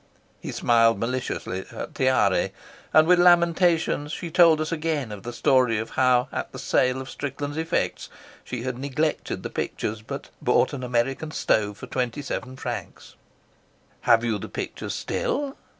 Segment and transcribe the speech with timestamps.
[0.39, 2.49] He smiled maliciously at Tiare,
[2.91, 7.07] and with lamentations she told us again the story of how at the sale of
[7.07, 8.09] Strickland's effects
[8.43, 13.13] she had neglected the pictures, but bought an American stove for twenty seven francs.
[14.01, 15.55] "Have you the pictures still?"